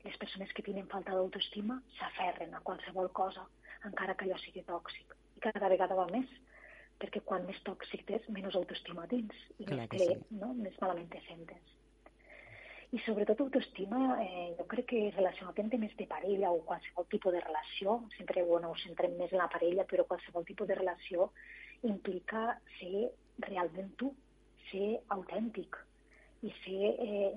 Les 0.05 0.17
persones 0.21 0.51
que 0.53 0.62
tenen 0.62 0.85
falta 0.91 1.15
d'autoestima 1.15 1.79
s'aferren 1.97 2.53
a 2.53 2.62
qualsevol 2.62 3.09
cosa, 3.09 3.47
encara 3.89 4.13
que 4.13 4.27
allò 4.27 4.38
sigui 4.41 4.62
tòxic 4.67 5.15
i 5.35 5.43
cada 5.43 5.69
vegada 5.71 5.97
va 5.97 6.07
més, 6.11 6.29
perquè 7.01 7.21
quan 7.27 7.45
més 7.47 7.57
tòxic 7.67 8.11
és, 8.17 8.27
menys 8.31 8.55
autoestima 8.55 9.07
tens 9.11 9.39
i 9.59 9.67
Clar 9.67 9.87
més, 9.91 10.03
sí. 10.03 10.19
no? 10.39 10.53
més 10.57 10.77
malament 10.81 11.09
te 11.11 11.21
sentes. 11.27 11.73
I 12.95 13.01
sobretot 13.03 13.41
autoestima, 13.43 13.99
eh, 14.23 14.53
jo 14.55 14.65
crec 14.71 14.87
que 14.91 15.01
relacionat 15.15 15.57
amb 15.59 15.73
temes 15.73 15.95
de 15.99 16.05
parella 16.07 16.51
o 16.53 16.61
qualsevol 16.69 17.07
tipus 17.11 17.33
de 17.35 17.41
relació, 17.43 17.97
sempre 18.15 18.45
bueno, 18.47 18.71
ho 18.71 18.77
centrem 18.79 19.17
més 19.19 19.33
en 19.33 19.41
la 19.41 19.49
parella, 19.51 19.83
però 19.89 20.05
qualsevol 20.07 20.45
tipus 20.47 20.69
de 20.69 20.77
relació 20.79 21.31
implica 21.89 22.45
ser 22.77 23.09
realment 23.49 23.91
tu, 23.99 24.13
ser 24.69 25.01
autèntic 25.17 25.75
i 26.45 26.53
ser, 26.61 26.93
eh, 27.03 27.33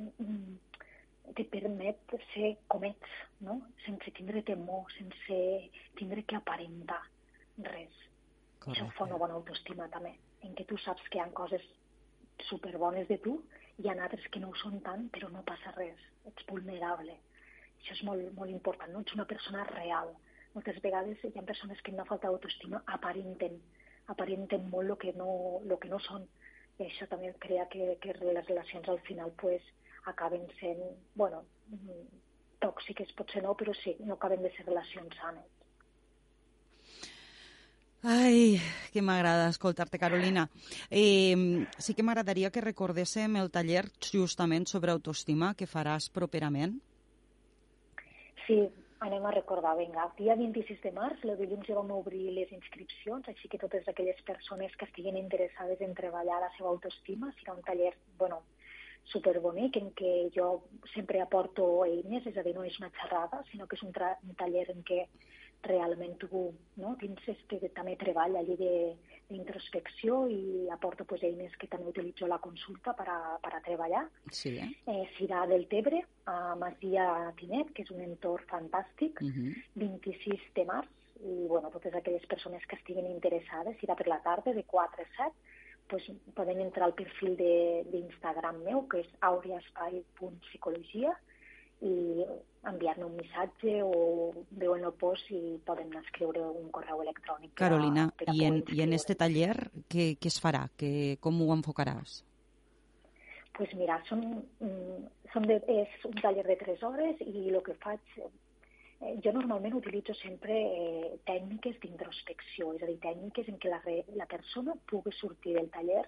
te 1.34 1.44
permet 1.50 2.18
ser 2.30 2.54
com 2.70 2.84
ets, 2.86 3.18
no? 3.42 3.58
sense 3.86 4.14
tindre 4.14 4.44
temor, 4.46 4.86
sense 4.94 5.40
tindre 5.98 6.22
que 6.28 6.38
aparentar 6.38 7.02
res. 7.66 7.94
Correcte. 8.58 8.72
Això 8.72 8.88
fa 8.96 9.06
una 9.08 9.18
bona 9.20 9.36
autoestima 9.38 9.88
també, 9.94 10.14
en 10.46 10.54
què 10.58 10.66
tu 10.68 10.78
saps 10.84 11.04
que 11.08 11.18
hi 11.18 11.22
ha 11.22 11.30
coses 11.40 11.64
superbones 12.48 13.08
de 13.08 13.18
tu 13.24 13.38
i 13.78 13.84
hi 13.84 13.90
ha 13.90 13.96
altres 14.06 14.26
que 14.32 14.40
no 14.42 14.50
ho 14.50 14.58
són 14.62 14.78
tant, 14.86 15.08
però 15.14 15.30
no 15.32 15.44
passa 15.46 15.72
res, 15.76 16.00
ets 16.30 16.46
vulnerable. 16.50 17.16
Això 17.78 17.94
és 17.94 18.02
molt, 18.06 18.30
molt 18.38 18.50
important, 18.50 18.92
no? 18.92 19.02
Ets 19.06 19.14
una 19.16 19.26
persona 19.32 19.66
real. 19.70 20.14
Moltes 20.54 20.80
vegades 20.84 21.24
hi 21.24 21.34
ha 21.38 21.46
persones 21.50 21.82
que 21.86 21.94
no 21.94 22.06
falta 22.08 22.30
autoestima 22.30 22.82
aparenten, 22.98 23.58
aparenten 24.14 24.70
molt 24.72 24.94
el 24.94 25.00
que 25.04 25.12
no, 25.18 25.60
lo 25.70 25.78
que 25.82 25.90
no 25.92 26.00
són. 26.06 26.26
I 26.78 26.86
això 26.86 27.06
també 27.10 27.30
crea 27.42 27.66
que, 27.72 27.94
que 28.02 28.14
les 28.22 28.46
relacions 28.46 28.88
al 28.88 29.00
final 29.06 29.32
pues, 29.42 29.62
acaben 30.10 30.46
sent, 30.60 30.82
bueno, 31.14 31.44
mm, 31.74 32.02
tòxiques 32.62 33.14
potser 33.18 33.42
no, 33.44 33.54
però 33.58 33.74
sí, 33.82 33.96
no 34.04 34.14
acaben 34.14 34.42
de 34.42 34.50
ser 34.56 34.66
relacions 34.66 35.14
sanes. 35.22 35.57
Ai, 38.02 38.60
que 38.92 39.02
m'agrada 39.02 39.48
escoltar-te, 39.50 39.98
Carolina. 39.98 40.48
Eh, 40.88 41.66
sí 41.78 41.94
que 41.94 42.04
m'agradaria 42.06 42.50
que 42.54 42.62
recordéssim 42.62 43.34
el 43.40 43.50
taller 43.50 43.88
justament 44.06 44.68
sobre 44.70 44.92
autoestima 44.92 45.54
que 45.58 45.66
faràs 45.66 46.06
properament. 46.08 46.76
Sí, 48.46 48.60
anem 49.02 49.26
a 49.26 49.32
recordar, 49.34 49.74
vinga. 49.76 50.04
El 50.06 50.14
dia 50.14 50.36
26 50.38 50.78
de 50.84 50.92
març, 50.94 51.24
el 51.26 51.34
dilluns 51.40 51.66
ja 51.66 51.74
vam 51.74 51.90
obrir 51.96 52.30
les 52.36 52.52
inscripcions, 52.54 53.26
així 53.26 53.50
que 53.50 53.58
totes 53.58 53.90
aquelles 53.90 54.22
persones 54.22 54.76
que 54.78 54.86
estiguin 54.86 55.18
interessades 55.18 55.82
en 55.82 55.98
treballar 55.98 56.38
la 56.44 56.52
seva 56.56 56.70
autoestima, 56.70 57.32
serà 57.40 57.56
un 57.58 57.66
taller, 57.66 57.96
bueno, 58.16 58.44
superbonic 59.10 59.76
en 59.80 59.90
què 59.98 60.14
jo 60.34 60.52
sempre 60.94 61.18
aporto 61.20 61.82
eines, 61.82 62.26
és 62.30 62.38
a 62.38 62.46
dir, 62.46 62.54
no 62.54 62.62
és 62.62 62.78
una 62.78 62.92
xerrada, 62.94 63.42
sinó 63.50 63.66
que 63.66 63.74
és 63.74 63.82
un, 63.82 63.90
un 63.90 64.38
taller 64.38 64.68
en 64.70 64.86
què 64.86 65.02
realment 65.62 66.14
tu 66.22 66.28
no, 66.78 66.94
tens 67.00 67.24
que 67.50 67.58
també 67.74 67.96
treballa 67.98 68.40
allí 68.40 68.56
d'introspecció 68.60 70.20
i 70.30 70.68
aporto 70.72 71.04
pues, 71.04 71.22
eines 71.26 71.56
que 71.58 71.66
també 71.66 71.90
utilitzo 71.90 72.28
la 72.30 72.38
consulta 72.38 72.94
per 72.94 73.08
a, 73.10 73.38
per 73.42 73.54
a 73.56 73.60
treballar. 73.64 74.04
Sí, 74.30 74.56
eh? 74.58 74.70
eh 74.86 75.04
Sirà 75.16 75.46
del 75.50 75.66
Tebre, 75.68 76.04
a 76.30 76.54
Masia 76.60 77.32
Tinet, 77.40 77.72
que 77.74 77.82
és 77.82 77.90
un 77.90 78.00
entorn 78.04 78.46
fantàstic, 78.50 79.20
uh 79.22 79.28
-huh. 79.28 79.52
26 79.74 80.40
de 80.54 80.64
març, 80.64 80.88
i 81.20 81.46
bueno, 81.48 81.70
totes 81.70 81.94
aquelles 81.94 82.26
persones 82.26 82.64
que 82.66 82.76
estiguin 82.76 83.06
interessades, 83.06 83.76
serà 83.80 83.94
per 83.96 84.06
la 84.06 84.22
tarda 84.22 84.52
de 84.52 84.62
4 84.62 85.02
a 85.02 85.06
7, 85.16 85.32
pues, 85.88 86.04
poden 86.34 86.60
entrar 86.60 86.84
al 86.86 86.94
perfil 86.94 87.36
d'Instagram 87.36 88.62
meu, 88.62 88.86
que 88.88 89.00
és 89.00 89.08
aureaspai.psicologia, 89.20 91.18
i 91.86 92.24
enviar-me 92.68 93.06
un 93.06 93.16
missatge 93.16 93.78
o 93.86 94.32
veuen 94.50 94.84
el 94.84 94.94
post 94.98 95.30
i 95.30 95.58
poden 95.64 95.92
escriure 96.00 96.42
un 96.42 96.72
correu 96.74 97.02
electrònic. 97.04 97.54
Carolina, 97.60 98.08
per 98.10 98.26
a, 98.26 98.32
per 98.32 98.34
a 98.34 98.38
i, 98.38 98.46
en, 98.48 98.62
i 98.74 98.82
en 98.82 98.96
este 98.96 99.14
taller 99.18 99.54
què, 99.86 100.14
què 100.18 100.32
es 100.32 100.40
farà? 100.42 100.66
Que, 100.76 100.90
com 101.22 101.38
ho 101.44 101.52
enfocaràs? 101.54 102.22
pues 103.58 103.74
mira, 103.74 103.98
són, 104.06 104.20
mm, 104.62 104.98
són 105.32 105.46
de, 105.50 105.58
és 105.82 105.94
un 106.06 106.14
taller 106.22 106.44
de 106.46 106.56
3 106.60 106.84
hores 106.88 107.24
i 107.26 107.48
el 107.50 107.58
que 107.66 107.74
faig... 107.82 108.14
Eh, 108.98 109.14
jo 109.22 109.30
normalment 109.34 109.76
utilitzo 109.78 110.14
sempre 110.18 110.54
eh, 110.54 111.10
tècniques 111.26 111.76
d'introspecció, 111.82 112.72
és 112.74 112.82
a 112.82 112.88
dir, 112.88 112.96
tècniques 113.02 113.50
en 113.50 113.58
què 113.62 113.70
la, 113.70 113.78
la 114.18 114.26
persona 114.30 114.74
pugui 114.90 115.14
sortir 115.14 115.54
del 115.58 115.68
taller 115.74 116.04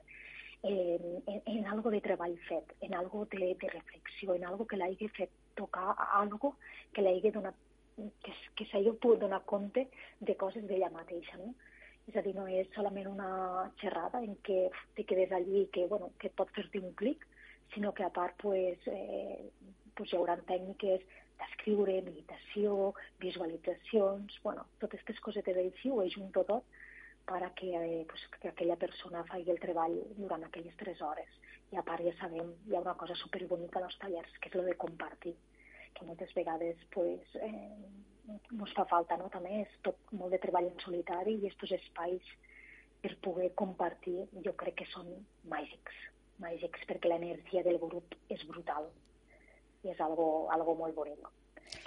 en, 0.62 1.05
en, 1.27 1.43
en 1.55 1.69
algo 1.75 1.91
de 1.95 2.00
treball 2.07 2.35
fet, 2.49 2.75
en 2.87 2.95
algo 2.99 3.27
de, 3.35 3.53
de 3.62 3.71
reflexió, 3.75 4.35
en 4.35 4.47
algo 4.47 4.67
que 4.67 4.79
l'hagi 4.79 5.11
fet 5.19 5.31
tocar 5.61 5.95
algo 6.23 6.55
que 6.95 7.05
l'hagi 7.05 7.35
donat 7.37 7.67
que, 8.25 8.33
que 8.57 8.67
s'hagi 8.71 8.93
pogut 9.02 9.21
donar 9.21 9.43
compte 9.52 9.87
de 10.21 10.37
coses 10.43 10.64
d'ella 10.69 10.90
mateixa, 10.95 11.37
no? 11.40 11.52
És 12.09 12.17
a 12.17 12.23
dir, 12.25 12.35
no 12.35 12.47
és 12.49 12.69
solament 12.75 13.09
una 13.11 13.31
xerrada 13.83 14.23
en 14.26 14.37
què 14.47 14.61
te 14.97 15.05
quedes 15.07 15.33
allí 15.37 15.64
i 15.64 15.71
que, 15.75 15.87
bueno, 15.90 16.11
que 16.19 16.33
pot 16.37 16.50
fer-te 16.57 16.81
un 16.81 16.95
clic, 17.00 17.26
sinó 17.75 17.93
que 17.95 18.05
a 18.05 18.11
part 18.11 18.37
pues, 18.40 18.79
eh, 18.87 19.50
pues 19.95 20.11
hi 20.11 20.19
haurà 20.19 20.38
tècniques 20.49 21.05
d'escriure, 21.40 22.00
meditació, 22.07 22.95
visualitzacions, 23.23 24.40
bueno, 24.45 24.67
totes 24.81 25.00
aquestes 25.00 25.21
cosetes 25.26 25.61
així 25.61 25.93
ho 25.93 26.00
ajunto 26.02 26.45
tot 26.49 26.81
para 27.29 27.52
que, 27.55 27.71
eh, 27.76 28.07
pues, 28.09 28.26
que 28.40 28.49
aquella 28.49 28.76
persona 28.76 29.23
faci 29.29 29.52
el 29.52 29.61
treball 29.62 29.95
durant 30.17 30.45
aquelles 30.45 30.76
tres 30.81 31.00
hores. 31.00 31.31
I 31.71 31.79
a 31.79 31.85
part 31.87 32.02
ja 32.02 32.17
sabem, 32.19 32.50
hi 32.67 32.75
ha 32.75 32.83
una 32.83 32.97
cosa 32.99 33.14
superbonica 33.14 33.79
als 33.79 33.97
tallers, 34.02 34.33
que 34.40 34.50
és 34.50 34.57
el 34.59 34.67
de 34.67 34.75
compartir, 34.75 35.37
que 35.94 36.06
moltes 36.09 36.32
vegades 36.37 36.78
pues, 36.94 37.35
eh, 37.40 37.54
ens 38.30 38.76
fa 38.76 38.87
falta, 38.90 39.16
no? 39.20 39.28
també 39.32 39.62
és 39.64 39.75
tot 39.87 40.14
molt 40.16 40.35
de 40.35 40.40
treball 40.42 40.70
en 40.70 40.78
solitari 40.85 41.37
i 41.37 41.50
aquests 41.50 41.76
espais 41.78 42.32
per 43.00 43.16
poder 43.25 43.50
compartir 43.56 44.16
jo 44.44 44.52
crec 44.62 44.80
que 44.80 44.88
són 44.92 45.11
màgics, 45.52 46.00
màgics 46.42 46.87
perquè 46.88 47.11
l'energia 47.11 47.64
del 47.66 47.80
grup 47.82 48.16
és 48.28 48.42
brutal 48.49 48.90
i 49.85 49.92
és 49.94 50.00
algo, 50.04 50.49
algo 50.52 50.76
molt 50.76 50.97
bonic. 50.97 51.28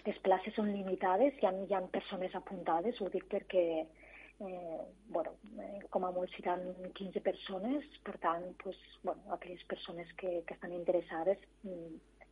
Les 0.07 0.17
places 0.25 0.55
són 0.55 0.71
limitades, 0.71 1.35
hi 1.39 1.47
ha, 1.47 1.51
hi 1.67 1.75
ha 1.75 1.83
persones 1.93 2.33
apuntades, 2.39 3.01
ho 3.01 3.09
dic 3.13 3.27
perquè 3.31 3.65
eh, 3.83 4.79
bueno, 5.09 5.35
eh, 5.61 5.83
com 5.93 6.05
a 6.07 6.11
molt 6.15 6.31
seran 6.35 6.63
15 6.97 7.21
persones, 7.21 7.85
per 8.07 8.17
tant, 8.23 8.47
pues, 8.63 8.79
bueno, 9.03 9.21
aquelles 9.35 9.63
persones 9.69 10.11
que, 10.17 10.41
que 10.47 10.55
estan 10.55 10.73
interessades 10.73 11.37
mm, 11.63 12.22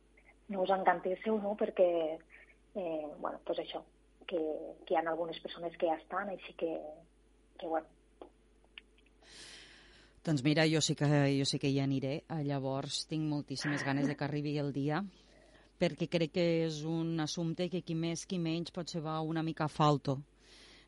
no 0.52 0.62
us 0.66 0.74
encantéssiu, 0.74 1.38
no?, 1.42 1.56
perquè, 1.58 1.88
eh, 2.76 3.08
bueno, 3.18 3.40
pues 3.46 3.64
això, 3.64 3.82
que, 4.28 4.40
que 4.86 4.94
hi 4.94 5.00
ha 5.00 5.02
algunes 5.08 5.40
persones 5.40 5.76
que 5.80 5.90
ja 5.90 5.98
estan, 6.00 6.30
així 6.32 6.54
que, 6.60 6.76
que 7.58 7.72
bueno, 7.72 7.88
doncs 10.22 10.44
mira, 10.46 10.62
jo 10.70 10.78
sí 10.80 10.94
que, 10.94 11.06
jo 11.34 11.44
sí 11.50 11.58
que 11.58 11.66
hi 11.66 11.80
aniré. 11.82 12.20
Llavors 12.46 13.08
tinc 13.10 13.26
moltíssimes 13.26 13.82
ganes 13.82 14.06
de 14.06 14.14
que 14.14 14.22
arribi 14.22 14.54
el 14.62 14.70
dia 14.72 15.00
perquè 15.82 16.06
crec 16.06 16.30
que 16.36 16.44
és 16.68 16.84
un 16.86 17.18
assumpte 17.24 17.66
que 17.70 17.80
qui 17.82 17.96
més, 17.98 18.22
qui 18.30 18.38
menys 18.38 18.70
pot 18.70 18.86
ser 18.92 19.02
una 19.02 19.42
mica 19.42 19.66
falto 19.66 20.20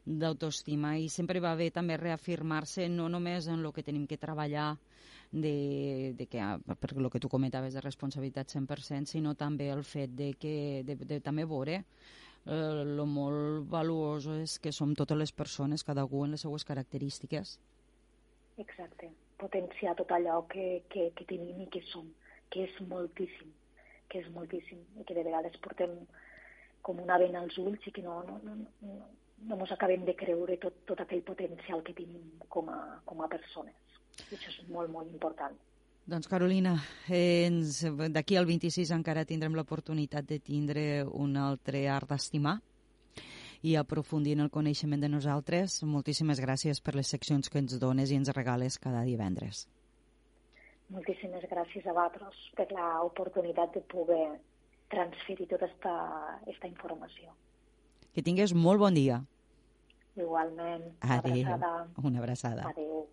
d'autoestima 0.04 0.96
i 1.00 1.08
sempre 1.08 1.40
va 1.40 1.54
bé 1.56 1.70
també 1.72 1.96
reafirmar-se 1.96 2.88
no 2.92 3.08
només 3.08 3.48
en 3.48 3.64
el 3.64 3.72
que 3.72 3.82
tenim 3.82 4.06
que 4.06 4.20
treballar 4.20 4.74
de, 5.32 6.12
de 6.18 6.26
que, 6.26 6.42
per 6.80 6.90
el 6.92 7.10
que 7.10 7.20
tu 7.20 7.28
comentaves 7.28 7.74
de 7.74 7.80
responsabilitat 7.80 8.52
100%, 8.52 9.08
sinó 9.10 9.34
també 9.34 9.70
el 9.72 9.82
fet 9.84 10.12
de, 10.14 10.34
que, 10.38 10.84
de, 10.84 10.96
de 10.96 11.20
també 11.24 11.46
veure 11.48 11.80
eh, 11.80 12.84
lo 12.84 13.06
molt 13.08 13.66
valuós 13.70 14.28
és 14.36 14.58
que 14.60 14.72
som 14.72 14.94
totes 14.94 15.18
les 15.18 15.32
persones, 15.32 15.82
cada 15.82 16.04
un 16.04 16.28
en 16.28 16.36
les 16.36 16.44
seues 16.46 16.64
característiques. 16.64 17.58
Exacte. 18.58 19.10
Potenciar 19.40 19.96
tot 19.98 20.12
allò 20.14 20.44
que, 20.46 20.84
que, 20.92 21.10
que 21.16 21.26
tenim 21.26 21.64
i 21.64 21.66
que 21.72 21.82
som, 21.90 22.06
que 22.52 22.68
és 22.68 22.76
moltíssim, 22.86 23.50
que 24.08 24.20
és 24.22 24.30
moltíssim, 24.30 24.84
i 25.00 25.04
que 25.08 25.16
de 25.16 25.24
vegades 25.26 25.58
portem 25.64 25.96
com 26.84 27.00
una 27.00 27.18
vena 27.18 27.40
als 27.42 27.56
ulls 27.58 27.88
i 27.88 27.92
que 27.96 28.04
no, 28.04 28.20
no, 28.28 28.38
no, 28.44 28.54
no, 28.84 29.08
no 29.48 29.58
ens 29.60 29.72
acabem 29.72 30.04
de 30.04 30.14
creure 30.16 30.56
tot, 30.62 30.82
tot 30.88 31.00
aquell 31.04 31.22
potencial 31.22 31.82
que 31.84 31.94
tenim 31.96 32.24
com 32.48 32.68
a, 32.72 32.80
com 33.04 33.22
a 33.22 33.28
persones. 33.28 33.76
I 34.30 34.36
això 34.36 34.50
és 34.50 34.60
molt, 34.70 34.90
molt 34.90 35.10
important. 35.10 35.56
Doncs 36.06 36.28
Carolina, 36.28 36.74
eh, 37.08 37.48
d'aquí 38.12 38.36
al 38.36 38.46
26 38.46 38.92
encara 38.92 39.24
tindrem 39.24 39.54
l'oportunitat 39.56 40.26
de 40.28 40.38
tindre 40.38 41.04
un 41.08 41.36
altre 41.40 41.86
art 41.88 42.10
d'estimar 42.10 42.58
i 43.64 43.76
aprofundir 43.80 44.34
en 44.36 44.44
el 44.44 44.50
coneixement 44.52 45.00
de 45.00 45.08
nosaltres. 45.08 45.78
Moltíssimes 45.88 46.42
gràcies 46.44 46.82
per 46.84 46.94
les 46.94 47.08
seccions 47.08 47.48
que 47.48 47.62
ens 47.62 47.78
dones 47.80 48.12
i 48.12 48.18
ens 48.20 48.28
regales 48.36 48.76
cada 48.78 49.00
divendres. 49.08 49.64
Moltíssimes 50.92 51.48
gràcies 51.48 51.86
a 51.88 51.96
vosaltres 51.96 52.42
per 52.58 52.68
l'oportunitat 52.76 53.72
de 53.72 53.80
poder 53.88 54.26
transferir 54.92 55.48
tota 55.48 55.70
aquesta 56.44 56.68
informació. 56.68 57.32
Que 58.12 58.22
tingues 58.22 58.52
molt 58.52 58.84
bon 58.84 58.94
dia. 58.94 59.24
Igualment. 60.16 60.96
Adéu. 61.00 61.34
Una 61.42 61.54
abraçada. 61.54 61.88
Una 62.02 62.18
abraçada. 62.18 62.62
Adéu. 62.68 63.08